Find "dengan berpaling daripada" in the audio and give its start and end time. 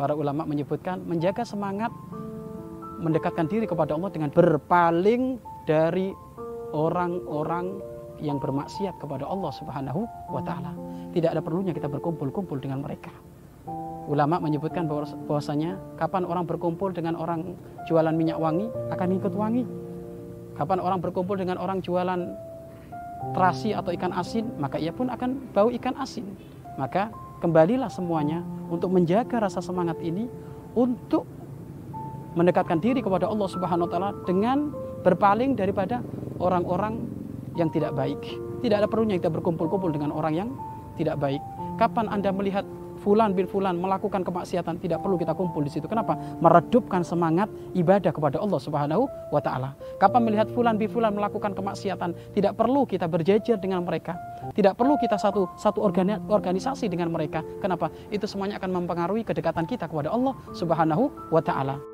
34.24-36.00